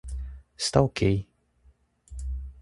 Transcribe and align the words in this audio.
Está 0.57 0.81
ok 0.81 0.99